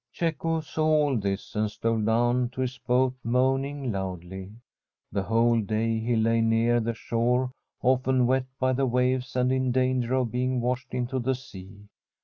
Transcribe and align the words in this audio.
Cecco 0.11 0.61
saw 0.61 0.87
all 0.87 1.15
this, 1.15 1.55
and 1.55 1.69
stole 1.69 2.01
down 2.01 2.49
to 2.53 2.61
his 2.61 2.79
boat 2.79 3.13
moaning 3.23 3.91
loudly. 3.91 4.51
The 5.11 5.21
whole 5.21 5.61
day 5.61 5.99
he 5.99 6.15
lay 6.15 6.41
near 6.41 6.79
the 6.79 6.95
shore, 6.95 7.51
often 7.83 8.25
wet 8.25 8.45
by 8.59 8.73
the 8.73 8.87
waves 8.87 9.35
and 9.35 9.51
in 9.51 9.71
danger 9.71 10.15
of 10.15 10.31
being 10.31 10.59
washed 10.59 10.95
into 10.95 11.19
the 11.19 11.35
sea. 11.35 11.81